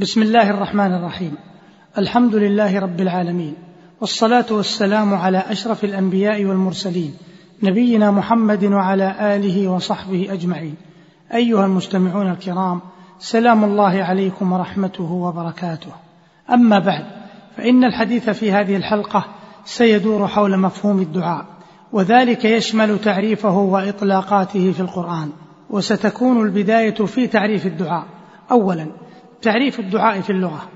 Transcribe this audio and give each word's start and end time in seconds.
بسم 0.00 0.22
الله 0.22 0.50
الرحمن 0.50 0.94
الرحيم. 0.94 1.34
الحمد 1.98 2.34
لله 2.34 2.78
رب 2.78 3.00
العالمين. 3.00 3.54
والصلاة 4.00 4.46
والسلام 4.50 5.14
على 5.14 5.38
أشرف 5.38 5.84
الأنبياء 5.84 6.44
والمرسلين 6.44 7.14
نبينا 7.62 8.10
محمد 8.10 8.64
وعلى 8.64 9.36
آله 9.36 9.68
وصحبه 9.68 10.32
أجمعين. 10.32 10.74
أيها 11.34 11.66
المستمعون 11.66 12.30
الكرام 12.30 12.80
سلام 13.18 13.64
الله 13.64 14.02
عليكم 14.02 14.52
ورحمته 14.52 15.12
وبركاته. 15.12 15.92
أما 16.50 16.78
بعد 16.78 17.04
فإن 17.56 17.84
الحديث 17.84 18.30
في 18.30 18.52
هذه 18.52 18.76
الحلقة 18.76 19.24
سيدور 19.64 20.28
حول 20.28 20.58
مفهوم 20.58 20.98
الدعاء 21.00 21.44
وذلك 21.92 22.44
يشمل 22.44 22.98
تعريفه 22.98 23.58
وإطلاقاته 23.58 24.72
في 24.72 24.80
القرآن 24.80 25.30
وستكون 25.70 26.42
البداية 26.42 27.04
في 27.04 27.26
تعريف 27.26 27.66
الدعاء. 27.66 28.04
اولا 28.50 28.86
تعريف 29.42 29.80
الدعاء 29.80 30.20
في 30.20 30.30
اللغة. 30.30 30.68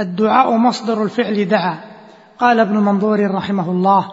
الدعاء 0.00 0.56
مصدر 0.56 1.02
الفعل 1.02 1.44
دعا. 1.44 1.78
قال 2.38 2.60
ابن 2.60 2.76
منظور 2.76 3.30
رحمه 3.30 3.70
الله 3.70 4.12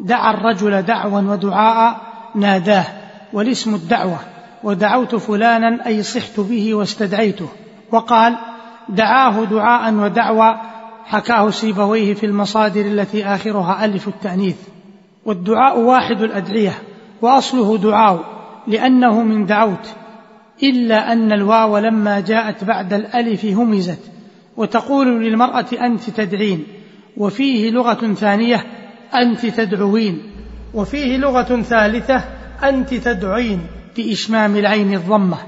دعا 0.00 0.34
الرجل 0.34 0.82
دعوا 0.82 1.20
ودعاء 1.20 2.00
ناداه 2.34 2.84
والاسم 3.32 3.74
الدعوة 3.74 4.18
ودعوت 4.62 5.14
فلانا 5.14 5.86
أي 5.86 6.02
صحت 6.02 6.40
به 6.40 6.74
واستدعيته. 6.74 7.48
وقال 7.92 8.36
دعاه 8.88 9.44
دعاء 9.44 9.94
ودعوى 9.94 10.60
حكاه 11.04 11.50
سيبويه 11.50 12.14
في 12.14 12.26
المصادر 12.26 12.80
التي 12.80 13.24
آخرها 13.24 13.84
ألف 13.84 14.08
التأنيث. 14.08 14.56
والدعاء 15.24 15.80
واحد 15.80 16.22
الأدعية 16.22 16.72
وأصله 17.22 17.78
دعاء 17.78 18.24
لأنه 18.66 19.22
من 19.22 19.46
دعوت. 19.46 19.94
إلا 20.62 21.12
أن 21.12 21.32
الواو 21.32 21.78
لما 21.78 22.20
جاءت 22.20 22.64
بعد 22.64 22.92
الألف 22.92 23.44
همزت 23.44 24.00
وتقول 24.56 25.24
للمرأة 25.24 25.66
أنت 25.80 26.10
تدعين 26.10 26.66
وفيه 27.16 27.70
لغة 27.70 28.14
ثانية 28.14 28.64
أنت 29.14 29.46
تدعوين 29.46 30.22
وفيه 30.74 31.16
لغة 31.16 31.62
ثالثة 31.62 32.24
أنت 32.64 32.94
تدعين 32.94 33.66
بإشمام 33.96 34.56
العين 34.56 34.94
الضمة 34.94 35.38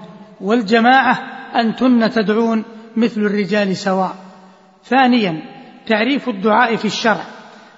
والجماعة 0.41 1.19
أنتن 1.61 2.11
تدعون 2.11 2.65
مثل 2.97 3.21
الرجال 3.21 3.77
سواء. 3.77 4.17
ثانيا 4.85 5.43
تعريف 5.87 6.29
الدعاء 6.29 6.77
في 6.77 6.85
الشرع. 6.85 7.25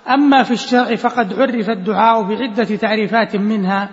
أما 0.08 0.42
في 0.42 0.50
الشرع 0.50 0.94
فقد 0.94 1.32
عرف 1.32 1.70
الدعاء 1.70 2.22
بعدة 2.22 2.76
تعريفات 2.76 3.36
منها 3.36 3.88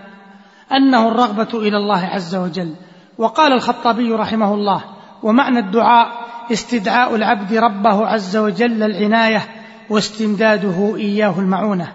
أنه 0.71 1.07
الرغبة 1.07 1.59
إلى 1.67 1.77
الله 1.77 2.05
عز 2.05 2.35
وجل. 2.35 2.75
وقال 3.17 3.53
الخطابي 3.53 4.11
رحمه 4.11 4.53
الله 4.53 4.83
ومعنى 5.23 5.59
الدعاء 5.59 6.25
استدعاء 6.51 7.15
العبد 7.15 7.53
ربه 7.53 8.07
عز 8.07 8.37
وجل 8.37 8.83
العناية 8.83 9.47
واستمداده 9.89 10.95
إياه 10.95 11.33
المعونة 11.39 11.91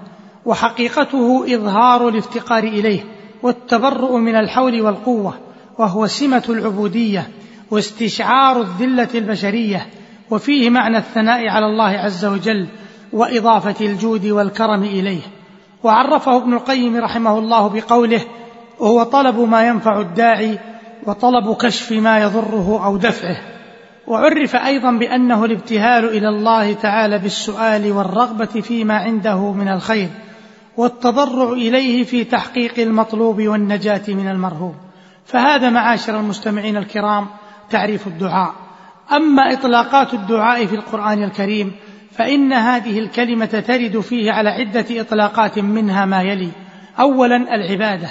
وحقيقته 0.47 1.55
إظهار 1.55 2.09
الافتقار 2.09 2.65
إليه 2.65 3.05
والتبرؤ 3.43 4.17
من 4.17 4.37
الحول 4.37 4.81
والقوة 4.81 5.35
وهو 5.79 6.07
سمة 6.07 6.45
العبودية 6.49 7.29
واستشعار 7.71 8.61
الذلة 8.61 9.09
البشرية 9.15 9.87
وفيه 10.31 10.71
معنى 10.71 10.99
الثناء 10.99 11.49
على 11.49 11.67
الله 11.67 11.89
عز 11.89 12.25
وجل 12.25 12.69
وإضافة 13.13 13.87
الجود 13.87 14.27
والكرم 14.27 14.83
إليه. 14.83 15.23
وعرفه 15.83 16.37
ابن 16.37 16.55
القيم 16.55 16.97
رحمه 16.97 17.39
الله 17.39 17.69
بقوله 17.69 18.21
وهو 18.79 19.03
طلب 19.03 19.41
ما 19.41 19.69
ينفع 19.69 20.01
الداعي 20.01 20.59
وطلب 21.07 21.57
كشف 21.57 21.93
ما 21.93 22.19
يضره 22.19 22.85
أو 22.85 22.97
دفعه 22.97 23.37
وعرف 24.07 24.57
أيضا 24.57 24.91
بأنه 24.91 25.45
الابتهال 25.45 26.05
إلى 26.05 26.29
الله 26.29 26.73
تعالى 26.73 27.19
بالسؤال 27.19 27.93
والرغبة 27.93 28.45
فيما 28.45 28.95
عنده 28.95 29.53
من 29.53 29.69
الخير 29.69 30.09
والتضرع 30.77 31.53
إليه 31.53 32.05
في 32.05 32.25
تحقيق 32.25 32.79
المطلوب 32.79 33.43
والنجاة 33.43 34.03
من 34.09 34.29
المرهوب. 34.29 34.75
فهذا 35.25 35.71
معاشر 35.71 36.21
المستمعين 36.21 36.77
الكرام 36.77 37.27
تعريف 37.71 38.07
الدعاء. 38.07 38.55
أما 39.13 39.53
إطلاقات 39.53 40.15
الدعاء 40.15 40.67
في 40.67 40.75
القرآن 40.75 41.23
الكريم 41.23 41.73
فإن 42.13 42.53
هذه 42.53 42.99
الكلمة 42.99 43.63
ترد 43.67 44.01
فيه 44.01 44.33
على 44.33 44.51
عدة 44.51 45.01
إطلاقات 45.01 45.59
منها 45.59 46.05
ما 46.05 46.23
يلي. 46.23 46.51
اولا 47.01 47.37
العبادة 47.37 48.09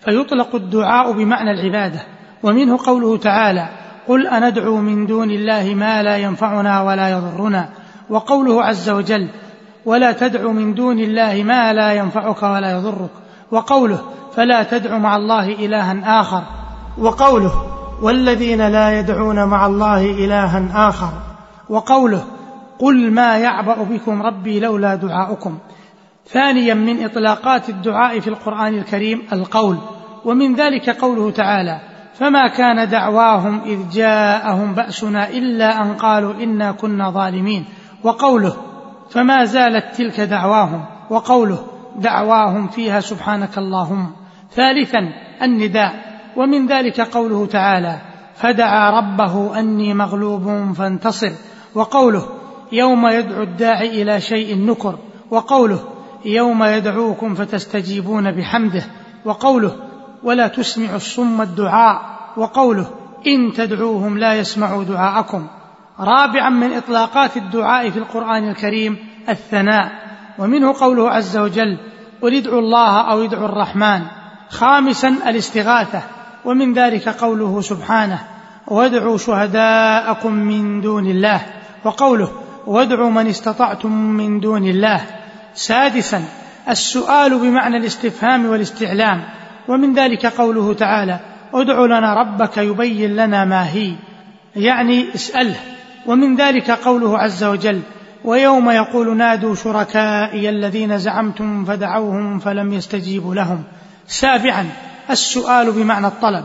فيطلق 0.00 0.54
الدعاء 0.54 1.12
بمعنى 1.12 1.50
العبادة. 1.50 2.13
ومنه 2.44 2.78
قوله 2.84 3.16
تعالى 3.16 3.68
قل 4.08 4.26
أندعو 4.26 4.76
من 4.76 5.06
دون 5.06 5.30
الله 5.30 5.74
ما 5.74 6.02
لا 6.02 6.16
ينفعنا 6.16 6.82
ولا 6.82 7.08
يضرنا. 7.08 7.68
وقوله 8.10 8.64
عز 8.64 8.90
وجل 8.90 9.28
ولا 9.84 10.12
تدع 10.12 10.50
من 10.50 10.74
دون 10.74 10.98
الله 10.98 11.42
ما 11.42 11.72
لا 11.72 11.92
ينفعك 11.92 12.42
ولا 12.42 12.70
يضرك. 12.70 13.10
وقوله 13.50 13.98
فلا 14.36 14.62
تدع 14.62 14.98
مع 14.98 15.16
الله 15.16 15.46
إلها 15.48 16.20
آخر. 16.20 16.42
وقوله 16.98 17.52
والذين 18.02 18.68
لا 18.68 18.98
يدعون 18.98 19.44
مع 19.44 19.66
الله 19.66 20.10
إلها 20.10 20.88
آخر. 20.88 21.12
وقوله 21.68 22.24
قل 22.78 23.10
ما 23.10 23.38
يعبأ 23.38 23.82
بكم 23.82 24.22
ربي 24.22 24.60
لولا 24.60 24.94
دعاؤكم. 24.94 25.58
ثانيا 26.28 26.74
من 26.74 27.04
إطلاقات 27.04 27.68
الدعاء 27.68 28.20
في 28.20 28.28
القرآن 28.28 28.74
الكريم 28.74 29.22
القول. 29.32 29.76
ومن 30.24 30.54
ذلك 30.54 30.90
قوله 30.90 31.30
تعالى 31.30 31.93
فما 32.14 32.48
كان 32.48 32.88
دعواهم 32.88 33.60
إذ 33.66 33.90
جاءهم 33.90 34.74
بأسنا 34.74 35.28
إلا 35.28 35.82
أن 35.82 35.94
قالوا 35.94 36.32
إنا 36.32 36.72
كنا 36.72 37.10
ظالمين. 37.10 37.64
وقوله 38.04 38.56
فما 39.10 39.44
زالت 39.44 39.96
تلك 39.96 40.20
دعواهم 40.20 40.84
وقوله 41.10 41.58
دعواهم 41.96 42.68
فيها 42.68 43.00
سبحانك 43.00 43.58
اللهم. 43.58 44.12
ثالثا 44.50 44.98
النداء 45.42 45.92
ومن 46.36 46.66
ذلك 46.66 47.00
قوله 47.00 47.46
تعالى 47.46 47.98
فدعا 48.34 48.90
ربه 48.90 49.58
أني 49.58 49.94
مغلوب 49.94 50.72
فانتصر. 50.72 51.32
وقوله 51.74 52.26
يوم 52.72 53.06
يدعو 53.06 53.42
الداعي 53.42 54.02
إلى 54.02 54.20
شيء 54.20 54.58
نكر. 54.58 54.98
وقوله 55.30 55.78
يوم 56.24 56.64
يدعوكم 56.64 57.34
فتستجيبون 57.34 58.32
بحمده. 58.32 58.82
وقوله 59.24 59.83
ولا 60.24 60.48
تسمع 60.48 60.94
الصم 60.94 61.40
الدعاء 61.40 62.00
وقوله 62.36 62.90
إن 63.26 63.52
تدعوهم 63.52 64.18
لا 64.18 64.34
يسمعوا 64.34 64.84
دعاءكم. 64.84 65.46
رابعا 66.00 66.50
من 66.50 66.72
إطلاقات 66.72 67.36
الدعاء 67.36 67.90
في 67.90 67.98
القرآن 67.98 68.50
الكريم 68.50 68.98
الثناء. 69.28 69.92
ومنه 70.38 70.74
قوله 70.80 71.10
عز 71.10 71.36
وجل 71.36 71.78
قل 72.22 72.34
ادعوا 72.34 72.60
الله 72.60 73.00
أو 73.00 73.24
ادعوا 73.24 73.48
الرحمن. 73.48 74.00
خامسا 74.50 75.08
الاستغاثة. 75.08 76.02
ومن 76.44 76.72
ذلك 76.72 77.08
قوله 77.08 77.60
سبحانه 77.60 78.18
وادعوا 78.66 79.18
شهداءكم 79.18 80.32
من 80.32 80.80
دون 80.80 81.06
الله. 81.06 81.40
وقوله 81.84 82.28
وادعوا 82.66 83.10
من 83.10 83.26
استطعتم 83.26 83.92
من 83.92 84.40
دون 84.40 84.64
الله. 84.64 85.00
سادسا 85.54 86.24
السؤال 86.68 87.38
بمعنى 87.38 87.76
الاستفهام 87.76 88.46
والاستعلام. 88.46 89.43
ومن 89.68 89.94
ذلك 89.94 90.26
قوله 90.26 90.74
تعالى 90.74 91.18
ادع 91.54 91.84
لنا 91.84 92.14
ربك 92.14 92.58
يبين 92.58 93.16
لنا 93.16 93.44
ما 93.44 93.68
هي. 93.68 93.92
يعني 94.56 95.14
اسأله. 95.14 95.56
ومن 96.06 96.36
ذلك 96.36 96.70
قوله 96.70 97.18
عز 97.18 97.44
وجل 97.44 97.80
ويوم 98.24 98.70
يقول 98.70 99.16
نادوا 99.16 99.54
شركائي 99.54 100.48
الذين 100.48 100.98
زعمتم 100.98 101.64
فدعوهم 101.64 102.38
فلم 102.38 102.72
يستجيبوا 102.72 103.34
لهم. 103.34 103.62
سابعا 104.06 104.66
السؤال 105.10 105.72
بمعنى 105.72 106.06
الطلب. 106.06 106.44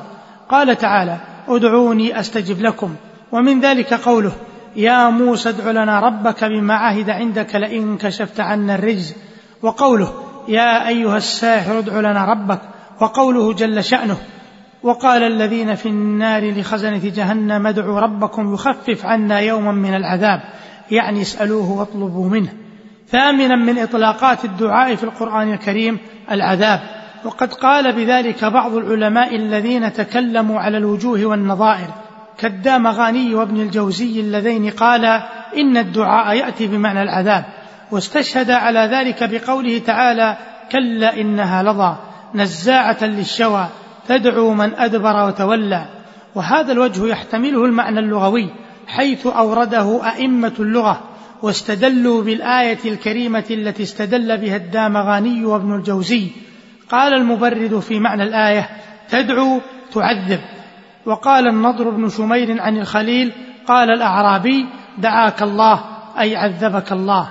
قال 0.49 0.77
تعالى 0.77 1.17
ادعوني 1.47 2.19
أستجب 2.19 2.61
لكم. 2.61 2.95
ومن 3.31 3.59
ذلك 3.59 3.93
قوله 3.93 4.31
يا 4.75 5.09
موسى 5.09 5.49
ادع 5.49 5.71
لنا 5.71 5.99
ربك 5.99 6.43
بما 6.43 6.73
عهد 6.73 7.09
عندك 7.09 7.55
لئن 7.55 7.97
كشفت 7.97 8.39
عنا 8.39 8.75
الرجز. 8.75 9.15
وقوله 9.61 10.13
يا 10.47 10.87
أيها 10.87 11.17
الساحر 11.17 11.79
ادع 11.79 11.99
لنا 11.99 12.25
ربك. 12.25 12.59
وقوله 12.99 13.53
جل 13.53 13.83
شأنه 13.83 14.17
وقال 14.83 15.23
الذين 15.23 15.75
في 15.75 15.85
النار 15.89 16.51
لخزنة 16.51 17.01
جهنم 17.03 17.67
ادعوا 17.67 17.99
ربكم 17.99 18.53
يخفف 18.53 19.05
عنا 19.05 19.39
يوما 19.39 19.71
من 19.71 19.95
العذاب 19.95 20.41
يعني 20.91 21.21
اسألوه 21.21 21.71
واطلبوا 21.71 22.29
منه. 22.29 22.53
ثامنا 23.07 23.55
من 23.55 23.79
إطلاقات 23.79 24.45
الدعاء 24.45 24.95
في 24.95 25.03
القرآن 25.03 25.53
الكريم 25.53 25.97
العذاب. 26.31 26.81
وقد 27.25 27.53
قال 27.53 27.93
بذلك 27.93 28.45
بعض 28.45 28.75
العلماء 28.75 29.35
الذين 29.35 29.93
تكلموا 29.93 30.59
على 30.59 30.77
الوجوه 30.77 31.25
والنظائر 31.25 31.87
كالدامغاني 32.37 33.35
وابن 33.35 33.61
الجوزي 33.61 34.19
اللذين 34.19 34.69
قالا 34.69 35.23
إن 35.57 35.77
الدعاء 35.77 36.35
يأتي 36.35 36.67
بمعنى 36.67 37.01
العذاب. 37.01 37.45
واستشهد 37.91 38.51
على 38.51 38.79
ذلك 38.79 39.29
بقوله 39.29 39.79
تعالى 39.79 40.37
كلا 40.71 41.21
إنها 41.21 41.63
لظى. 41.63 42.08
نزاعة 42.35 43.03
للشوى 43.03 43.67
تدعو 44.07 44.53
من 44.53 44.73
أدبر 44.73 45.27
وتولى. 45.27 45.85
وهذا 46.35 46.71
الوجه 46.71 47.07
يحتمله 47.07 47.65
المعنى 47.65 47.99
اللغوي 47.99 48.49
حيث 48.87 49.27
أورده 49.27 50.09
أئمة 50.09 50.53
اللغة 50.59 51.01
واستدلوا 51.41 52.23
بالآية 52.23 52.79
الكريمة 52.85 53.45
التي 53.51 53.83
استدل 53.83 54.37
بها 54.37 54.55
الدامغاني 54.55 55.45
وابن 55.45 55.75
الجوزي. 55.75 56.27
قال 56.91 57.13
المبرد 57.13 57.79
في 57.79 57.99
معنى 57.99 58.23
الآية 58.23 58.69
تدعو 59.09 59.61
تعذب. 59.93 60.39
وقال 61.05 61.47
النضر 61.47 61.89
بن 61.89 62.09
شمير 62.09 62.61
عن 62.61 62.77
الخليل 62.77 63.31
قال 63.67 63.91
الأعرابي 63.91 64.65
دعاك 64.97 65.41
الله 65.41 65.81
أي 66.19 66.35
عذبك 66.35 66.91
الله. 66.91 67.29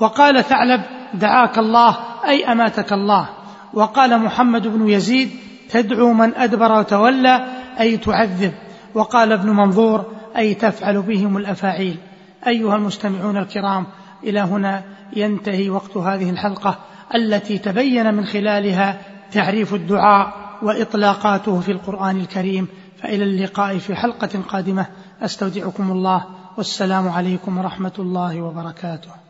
وقال 0.00 0.44
ثعلب 0.44 0.82
دعاك 1.14 1.58
الله 1.58 1.96
أي 2.28 2.52
أماتك 2.52 2.92
الله. 2.92 3.28
وقال 3.74 4.18
محمد 4.18 4.68
بن 4.68 4.88
يزيد 4.88 5.30
تدعو 5.70 6.12
من 6.12 6.34
أدبر 6.34 6.72
وتولى 6.72 7.46
أي 7.80 7.96
تعذب. 7.96 8.52
وقال 8.94 9.32
ابن 9.32 9.50
منظور 9.50 10.06
أي 10.36 10.54
تفعل 10.54 11.02
بهم 11.02 11.36
الأفاعيل. 11.36 11.96
أيها 12.46 12.76
المستمعون 12.76 13.36
الكرام 13.36 13.86
إلى 14.24 14.40
هنا 14.40 14.82
ينتهي 15.16 15.70
وقت 15.70 15.96
هذه 15.96 16.30
الحلقة 16.30 16.78
التي 17.14 17.58
تبين 17.58 18.14
من 18.14 18.26
خلالها 18.26 19.00
تعريف 19.32 19.74
الدعاء 19.74 20.34
وإطلاقاته 20.62 21.60
في 21.60 21.72
القرآن 21.72 22.20
الكريم. 22.20 22.68
فإلى 23.02 23.24
اللقاء 23.24 23.78
في 23.78 23.94
حلقة 23.94 24.40
قادمة 24.48 24.86
أستودعكم 25.22 25.90
الله. 25.90 26.24
والسلام 26.56 27.08
عليكم 27.08 27.58
ورحمة 27.58 27.92
الله 27.98 28.42
وبركاته. 28.42 29.29